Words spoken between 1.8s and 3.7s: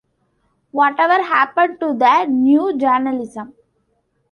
the New Journalism?